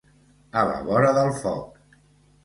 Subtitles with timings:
[0.61, 1.77] A la vora del foc.